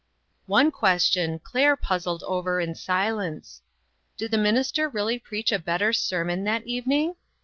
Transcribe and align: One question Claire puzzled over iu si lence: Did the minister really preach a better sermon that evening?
One 0.47 0.71
question 0.71 1.37
Claire 1.43 1.75
puzzled 1.77 2.23
over 2.23 2.59
iu 2.59 2.73
si 2.73 2.91
lence: 3.11 3.61
Did 4.17 4.31
the 4.31 4.37
minister 4.39 4.89
really 4.89 5.19
preach 5.19 5.51
a 5.51 5.59
better 5.59 5.93
sermon 5.93 6.43
that 6.45 6.65
evening? 6.65 7.17